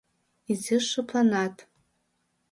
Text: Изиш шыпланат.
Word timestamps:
Изиш 0.51 0.85
шыпланат. 0.93 1.55